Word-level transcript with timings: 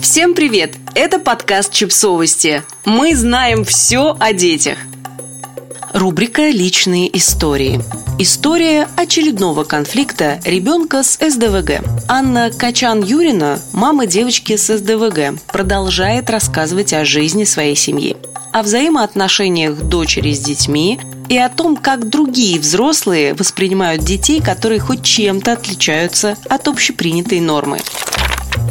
Всем 0.00 0.34
привет! 0.34 0.76
Это 0.94 1.18
подкаст 1.18 1.72
«Чипсовости». 1.74 2.62
Мы 2.86 3.14
знаем 3.14 3.64
все 3.64 4.16
о 4.18 4.32
детях. 4.32 4.78
Рубрика 5.92 6.48
«Личные 6.48 7.14
истории». 7.18 7.82
История 8.18 8.88
очередного 8.96 9.64
конфликта 9.64 10.40
ребенка 10.46 11.02
с 11.02 11.18
СДВГ. 11.20 11.84
Анна 12.08 12.50
Качан-Юрина, 12.50 13.60
мама 13.72 14.06
девочки 14.06 14.56
с 14.56 14.74
СДВГ, 14.74 15.38
продолжает 15.52 16.30
рассказывать 16.30 16.94
о 16.94 17.04
жизни 17.04 17.44
своей 17.44 17.76
семьи, 17.76 18.16
о 18.52 18.62
взаимоотношениях 18.62 19.82
дочери 19.82 20.32
с 20.32 20.40
детьми 20.40 20.98
и 21.28 21.36
о 21.36 21.50
том, 21.50 21.76
как 21.76 22.08
другие 22.08 22.58
взрослые 22.58 23.34
воспринимают 23.34 24.02
детей, 24.02 24.40
которые 24.40 24.80
хоть 24.80 25.02
чем-то 25.02 25.52
отличаются 25.52 26.38
от 26.48 26.68
общепринятой 26.68 27.40
нормы. 27.40 27.80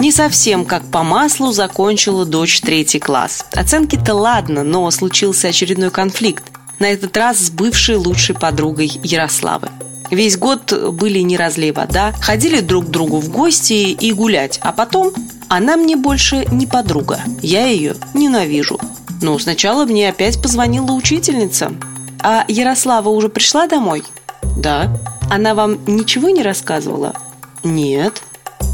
Не 0.00 0.12
совсем 0.12 0.64
как 0.64 0.90
по 0.90 1.02
маслу 1.02 1.52
закончила 1.52 2.24
дочь 2.24 2.62
третий 2.62 2.98
класс. 2.98 3.44
Оценки-то 3.52 4.14
ладно, 4.14 4.64
но 4.64 4.90
случился 4.90 5.48
очередной 5.48 5.90
конфликт. 5.90 6.44
На 6.78 6.86
этот 6.86 7.14
раз 7.18 7.36
с 7.38 7.50
бывшей 7.50 7.96
лучшей 7.96 8.34
подругой 8.34 8.90
Ярославы. 9.02 9.68
Весь 10.10 10.38
год 10.38 10.72
были 10.94 11.18
не 11.18 11.36
разлей 11.36 11.72
вода, 11.72 12.14
ходили 12.18 12.60
друг 12.60 12.86
к 12.86 12.88
другу 12.88 13.18
в 13.18 13.28
гости 13.28 13.74
и 13.92 14.12
гулять, 14.12 14.58
а 14.62 14.72
потом 14.72 15.12
она 15.50 15.76
мне 15.76 15.96
больше 15.96 16.46
не 16.50 16.66
подруга, 16.66 17.20
я 17.42 17.66
ее 17.66 17.94
ненавижу. 18.14 18.80
Ну, 19.20 19.38
сначала 19.38 19.84
мне 19.84 20.08
опять 20.08 20.40
позвонила 20.40 20.92
учительница. 20.92 21.72
А 22.22 22.46
Ярослава 22.48 23.10
уже 23.10 23.28
пришла 23.28 23.66
домой? 23.66 24.02
Да. 24.56 24.98
Она 25.30 25.54
вам 25.54 25.78
ничего 25.86 26.30
не 26.30 26.42
рассказывала? 26.42 27.14
Нет. 27.62 28.22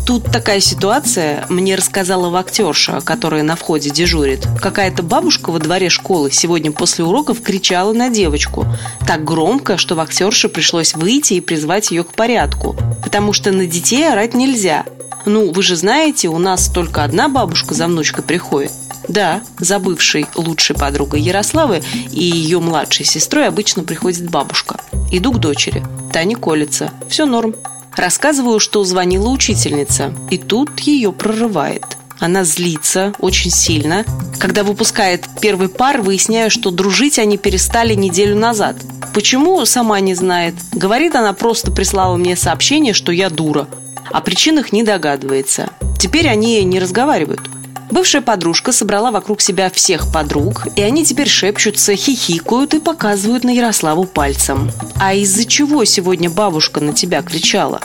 Тут 0.07 0.23
такая 0.31 0.61
ситуация, 0.61 1.45
мне 1.49 1.75
рассказала 1.75 2.31
вахтерша, 2.31 3.01
которая 3.01 3.43
на 3.43 3.57
входе 3.57 3.91
дежурит. 3.91 4.47
Какая-то 4.63 5.03
бабушка 5.03 5.51
во 5.51 5.59
дворе 5.59 5.89
школы 5.89 6.31
сегодня 6.31 6.71
после 6.71 7.05
уроков 7.05 7.43
кричала 7.43 7.93
на 7.93 8.09
девочку. 8.09 8.67
Так 9.05 9.25
громко, 9.25 9.77
что 9.77 9.97
вахтерше 9.97 10.49
пришлось 10.49 10.95
выйти 10.95 11.35
и 11.35 11.41
призвать 11.41 11.91
ее 11.91 12.05
к 12.05 12.13
порядку. 12.13 12.77
Потому 13.03 13.33
что 13.33 13.51
на 13.51 13.67
детей 13.67 14.09
орать 14.09 14.35
нельзя. 14.35 14.85
Ну, 15.25 15.53
вы 15.53 15.61
же 15.65 15.75
знаете, 15.75 16.29
у 16.29 16.39
нас 16.39 16.69
только 16.69 17.03
одна 17.03 17.29
бабушка 17.29 17.75
за 17.75 17.89
внучкой 17.89 18.23
приходит. 18.23 18.71
Да, 19.09 19.41
за 19.59 19.81
бывшей 19.81 20.27
лучшей 20.37 20.77
подругой 20.77 21.21
Ярославы 21.21 21.83
и 22.13 22.23
ее 22.23 22.61
младшей 22.61 23.05
сестрой 23.05 23.49
обычно 23.49 23.83
приходит 23.83 24.31
бабушка. 24.31 24.81
Иду 25.11 25.33
к 25.33 25.41
дочери. 25.41 25.83
Таня 26.13 26.37
колется. 26.37 26.93
Все 27.09 27.27
норм. 27.27 27.57
Рассказываю, 27.97 28.61
что 28.61 28.85
звонила 28.85 29.29
учительница, 29.29 30.13
и 30.31 30.37
тут 30.37 30.81
ее 30.81 31.13
прорывает. 31.13 31.97
Она 32.19 32.45
злится 32.45 33.13
очень 33.19 33.51
сильно. 33.51 34.05
Когда 34.39 34.65
выпускает 34.65 35.27
первый 35.41 35.69
пар, 35.69 36.01
выясняю, 36.01 36.51
что 36.51 36.71
дружить 36.71 37.19
они 37.19 37.37
перестали 37.37 37.95
неделю 37.95 38.37
назад. 38.37 38.77
Почему, 39.15 39.65
сама 39.65 40.01
не 40.01 40.15
знает. 40.15 40.55
Говорит, 40.73 41.15
она 41.15 41.33
просто 41.33 41.71
прислала 41.71 42.17
мне 42.17 42.37
сообщение, 42.37 42.95
что 42.95 43.13
я 43.13 43.31
дура. 43.31 43.67
О 44.11 44.21
причинах 44.21 44.73
не 44.73 44.83
догадывается. 44.83 45.71
Теперь 45.99 46.29
они 46.29 46.63
не 46.65 46.79
разговаривают. 46.79 47.51
Бывшая 47.91 48.21
подружка 48.21 48.73
собрала 48.73 49.11
вокруг 49.11 49.41
себя 49.41 49.71
всех 49.71 50.13
подруг, 50.13 50.67
и 50.77 50.83
они 50.83 51.05
теперь 51.05 51.29
шепчутся, 51.29 51.95
хихикают 51.95 52.75
и 52.75 52.81
показывают 52.81 53.45
на 53.45 53.51
Ярославу 53.51 54.05
пальцем. 54.05 54.71
«А 54.97 55.15
из-за 55.15 55.45
чего 55.45 55.85
сегодня 55.85 56.29
бабушка 56.29 56.81
на 56.81 56.93
тебя 56.93 57.23
кричала?» 57.23 57.81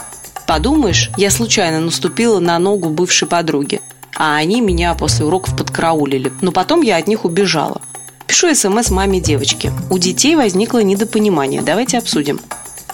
«Подумаешь, 0.46 1.10
я 1.16 1.30
случайно 1.30 1.80
наступила 1.80 2.40
на 2.40 2.58
ногу 2.58 2.90
бывшей 2.90 3.28
подруги, 3.28 3.80
а 4.16 4.36
они 4.36 4.60
меня 4.60 4.94
после 4.94 5.24
уроков 5.24 5.56
подкараулили, 5.56 6.32
но 6.40 6.52
потом 6.52 6.82
я 6.82 6.96
от 6.96 7.06
них 7.06 7.24
убежала». 7.24 7.80
Пишу 8.26 8.54
СМС 8.54 8.90
маме 8.90 9.20
девочки. 9.20 9.70
У 9.90 9.98
детей 9.98 10.36
возникло 10.36 10.82
недопонимание. 10.82 11.60
Давайте 11.60 11.98
обсудим. 11.98 12.40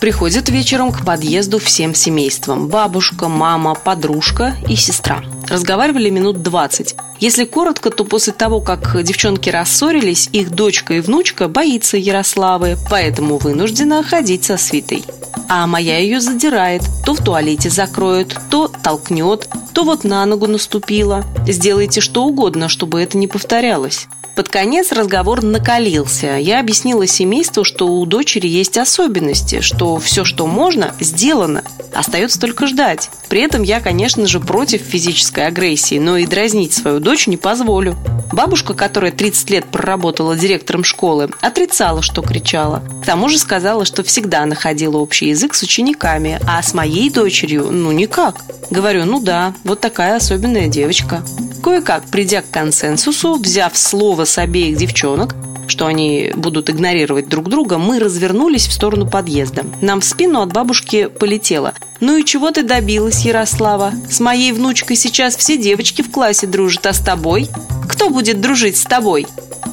Приходят 0.00 0.48
вечером 0.48 0.90
к 0.90 1.04
подъезду 1.04 1.58
всем 1.58 1.94
семейством. 1.94 2.68
Бабушка, 2.68 3.28
мама, 3.28 3.74
подружка 3.74 4.56
и 4.68 4.74
сестра. 4.74 5.22
Разговаривали 5.48 6.10
минут 6.10 6.42
20. 6.42 6.94
Если 7.20 7.44
коротко, 7.44 7.90
то 7.90 8.04
после 8.04 8.32
того, 8.32 8.60
как 8.60 9.02
девчонки 9.02 9.50
рассорились, 9.50 10.28
их 10.32 10.50
дочка 10.50 10.94
и 10.94 11.00
внучка 11.00 11.48
боится 11.48 11.96
Ярославы, 11.96 12.76
поэтому 12.90 13.38
вынуждена 13.38 14.02
ходить 14.02 14.44
со 14.44 14.56
свитой. 14.56 15.04
А 15.48 15.66
моя 15.66 15.98
ее 15.98 16.20
задирает, 16.20 16.82
то 17.08 17.14
в 17.14 17.24
туалете 17.24 17.70
закроет, 17.70 18.36
то 18.50 18.68
толкнет, 18.68 19.48
то 19.72 19.84
вот 19.84 20.04
на 20.04 20.26
ногу 20.26 20.46
наступила. 20.46 21.24
Сделайте 21.46 22.02
что 22.02 22.26
угодно, 22.26 22.68
чтобы 22.68 23.00
это 23.00 23.16
не 23.16 23.26
повторялось. 23.26 24.08
Под 24.38 24.50
конец 24.50 24.92
разговор 24.92 25.42
накалился. 25.42 26.36
Я 26.38 26.60
объяснила 26.60 27.06
семейству, 27.06 27.64
что 27.64 27.88
у 27.88 28.06
дочери 28.06 28.46
есть 28.46 28.78
особенности, 28.78 29.62
что 29.62 29.96
все, 29.98 30.24
что 30.24 30.46
можно, 30.46 30.94
сделано. 31.00 31.64
Остается 31.92 32.38
только 32.38 32.68
ждать. 32.68 33.10
При 33.28 33.40
этом 33.40 33.62
я, 33.62 33.80
конечно 33.80 34.26
же, 34.28 34.38
против 34.38 34.82
физической 34.82 35.46
агрессии, 35.46 35.98
но 35.98 36.18
и 36.18 36.26
дразнить 36.26 36.72
свою 36.72 37.00
дочь 37.00 37.26
не 37.26 37.36
позволю. 37.36 37.96
Бабушка, 38.32 38.74
которая 38.74 39.10
30 39.10 39.50
лет 39.50 39.64
проработала 39.64 40.36
директором 40.36 40.84
школы, 40.84 41.30
отрицала, 41.40 42.02
что 42.02 42.22
кричала. 42.22 42.82
К 43.02 43.06
тому 43.06 43.28
же 43.28 43.38
сказала, 43.38 43.84
что 43.84 44.04
всегда 44.04 44.46
находила 44.46 44.98
общий 44.98 45.30
язык 45.30 45.54
с 45.54 45.62
учениками, 45.64 46.38
а 46.46 46.62
с 46.62 46.74
моей 46.98 47.10
дочерью 47.10 47.68
ну 47.70 47.92
никак. 47.92 48.44
Говорю, 48.70 49.04
ну 49.04 49.20
да, 49.20 49.54
вот 49.62 49.80
такая 49.80 50.16
особенная 50.16 50.66
девочка. 50.66 51.22
Кое-как, 51.62 52.04
придя 52.10 52.42
к 52.42 52.50
консенсусу, 52.50 53.36
взяв 53.36 53.76
слово 53.76 54.24
с 54.24 54.36
обеих 54.36 54.76
девчонок, 54.76 55.36
что 55.68 55.86
они 55.86 56.32
будут 56.34 56.70
игнорировать 56.70 57.28
друг 57.28 57.48
друга, 57.48 57.78
мы 57.78 57.98
развернулись 57.98 58.66
в 58.66 58.72
сторону 58.72 59.08
подъезда. 59.08 59.64
Нам 59.80 60.00
в 60.00 60.04
спину 60.04 60.40
от 60.40 60.52
бабушки 60.52 61.06
полетело. 61.06 61.74
«Ну 62.00 62.16
и 62.16 62.24
чего 62.24 62.50
ты 62.50 62.62
добилась, 62.62 63.24
Ярослава? 63.24 63.92
С 64.08 64.20
моей 64.20 64.52
внучкой 64.52 64.96
сейчас 64.96 65.36
все 65.36 65.56
девочки 65.56 66.02
в 66.02 66.10
классе 66.10 66.46
дружат, 66.46 66.86
а 66.86 66.92
с 66.92 67.00
тобой? 67.00 67.48
Кто 67.88 68.10
будет 68.10 68.40
дружить 68.40 68.76
с 68.76 68.84
тобой?» 68.84 69.26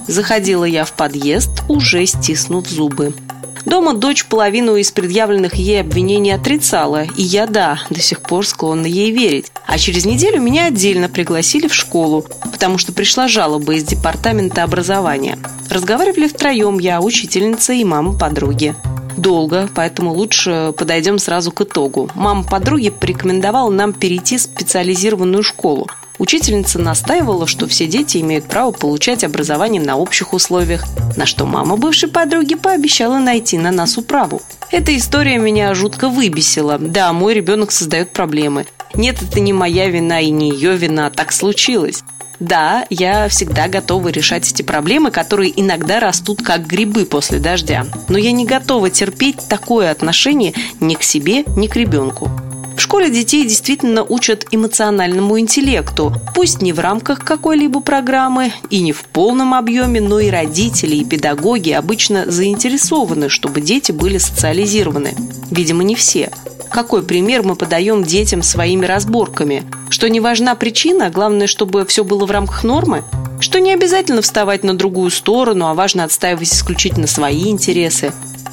Заходила 0.07 0.65
я 0.65 0.85
в 0.85 0.93
подъезд, 0.93 1.63
уже 1.67 2.05
стиснув 2.05 2.67
зубы. 2.67 3.13
Дома 3.65 3.95
дочь 3.95 4.25
половину 4.25 4.75
из 4.75 4.91
предъявленных 4.91 5.55
ей 5.55 5.81
обвинений 5.81 6.31
отрицала, 6.31 7.03
и 7.17 7.23
я, 7.23 7.47
да, 7.47 7.79
до 7.89 7.99
сих 7.99 8.21
пор 8.21 8.45
склонна 8.45 8.85
ей 8.85 9.11
верить. 9.11 9.51
А 9.65 9.79
через 9.79 10.05
неделю 10.05 10.39
меня 10.39 10.65
отдельно 10.65 11.09
пригласили 11.09 11.67
в 11.67 11.73
школу, 11.73 12.25
потому 12.51 12.77
что 12.77 12.93
пришла 12.93 13.27
жалоба 13.27 13.73
из 13.73 13.83
департамента 13.83 14.61
образования. 14.61 15.39
Разговаривали 15.85 16.27
втроем 16.27 16.79
я, 16.79 16.99
учительница 16.99 17.71
и 17.73 17.83
мама 17.83 18.11
подруги 18.17 18.75
долго, 19.17 19.69
поэтому 19.75 20.13
лучше 20.13 20.73
подойдем 20.75 21.19
сразу 21.19 21.51
к 21.51 21.61
итогу. 21.61 22.09
Мама 22.15 22.41
подруги 22.41 22.89
порекомендовала 22.89 23.69
нам 23.69 23.93
перейти 23.93 24.39
в 24.39 24.41
специализированную 24.41 25.43
школу. 25.43 25.87
Учительница 26.17 26.79
настаивала, 26.79 27.45
что 27.45 27.67
все 27.67 27.85
дети 27.85 28.17
имеют 28.17 28.45
право 28.45 28.71
получать 28.71 29.23
образование 29.23 29.79
на 29.79 29.95
общих 29.95 30.33
условиях, 30.33 30.85
на 31.17 31.27
что 31.27 31.45
мама 31.45 31.77
бывшей 31.77 32.09
подруги 32.09 32.55
пообещала 32.55 33.19
найти 33.19 33.59
на 33.59 33.69
нас 33.69 33.95
управу. 33.95 34.41
Эта 34.71 34.97
история 34.97 35.37
меня 35.37 35.75
жутко 35.75 36.09
выбесила. 36.09 36.79
Да, 36.79 37.13
мой 37.13 37.35
ребенок 37.35 37.71
создает 37.71 38.09
проблемы. 38.11 38.65
Нет, 38.95 39.21
это 39.21 39.39
не 39.39 39.53
моя 39.53 39.87
вина 39.87 40.19
и 40.19 40.31
не 40.31 40.49
ее 40.49 40.77
вина, 40.77 41.11
так 41.11 41.31
случилось. 41.31 42.01
Да, 42.39 42.85
я 42.89 43.27
всегда 43.29 43.67
готова 43.67 44.09
решать 44.09 44.49
эти 44.51 44.61
проблемы, 44.61 45.11
которые 45.11 45.53
иногда 45.59 45.99
растут 45.99 46.41
как 46.41 46.67
грибы 46.67 47.05
после 47.05 47.39
дождя. 47.39 47.85
Но 48.09 48.17
я 48.17 48.31
не 48.31 48.45
готова 48.45 48.89
терпеть 48.89 49.47
такое 49.47 49.91
отношение 49.91 50.53
ни 50.79 50.95
к 50.95 51.03
себе, 51.03 51.43
ни 51.55 51.67
к 51.67 51.75
ребенку. 51.75 52.29
В 52.75 52.81
школе 52.81 53.09
детей 53.09 53.43
действительно 53.43 54.03
учат 54.03 54.45
эмоциональному 54.51 55.39
интеллекту, 55.39 56.13
пусть 56.35 56.61
не 56.61 56.73
в 56.73 56.79
рамках 56.79 57.23
какой-либо 57.23 57.79
программы 57.79 58.51
и 58.69 58.81
не 58.81 58.91
в 58.91 59.05
полном 59.05 59.53
объеме, 59.53 60.01
но 60.01 60.19
и 60.19 60.29
родители 60.29 60.97
и 60.97 61.05
педагоги 61.05 61.71
обычно 61.71 62.29
заинтересованы, 62.29 63.29
чтобы 63.29 63.61
дети 63.61 63.93
были 63.93 64.17
социализированы. 64.17 65.15
Видимо, 65.51 65.83
не 65.83 65.95
все. 65.95 66.31
Какой 66.75 67.03
пример 67.03 67.43
мы 67.43 67.55
подаем 67.55 68.03
детям 68.03 68.43
своими 68.43 68.85
разборками? 68.85 69.63
Что 69.89 70.09
не 70.09 70.19
важна 70.19 70.55
причина, 70.55 71.09
главное, 71.09 71.47
чтобы 71.47 71.85
все 71.85 72.03
было 72.03 72.25
в 72.25 72.31
рамках 72.31 72.65
нормы? 72.65 73.05
Что 73.39 73.61
не 73.61 73.71
обязательно 73.71 74.21
вставать 74.21 74.65
на 74.65 74.75
другую 74.75 75.09
сторону, 75.09 75.67
а 75.67 75.73
важно 75.73 76.03
отстаивать 76.03 76.53
исключительно 76.53 77.07
свои 77.07 77.49
интересы? 77.49 78.11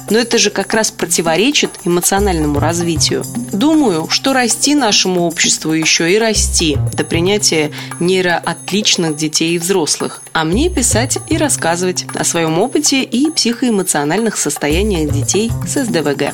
Но 0.09 0.19
это 0.19 0.37
же 0.37 0.51
как 0.51 0.73
раз 0.73 0.89
противоречит 0.89 1.71
эмоциональному 1.83 2.61
развитию. 2.61 3.25
Думаю, 3.51 4.07
что 4.07 4.31
расти 4.31 4.73
нашему 4.73 5.23
обществу 5.23 5.73
еще 5.73 6.09
и 6.09 6.17
расти 6.17 6.77
до 6.93 7.03
принятия 7.03 7.71
нейроотличных 7.99 9.17
детей 9.17 9.55
и 9.55 9.59
взрослых. 9.59 10.21
А 10.31 10.45
мне 10.45 10.69
писать 10.69 11.17
и 11.27 11.35
рассказывать 11.35 12.05
о 12.15 12.23
своем 12.23 12.57
опыте 12.57 13.03
и 13.03 13.29
психоэмоциональных 13.31 14.37
состояниях 14.37 15.11
детей 15.11 15.51
с 15.67 15.83
СДВГ. 15.83 16.33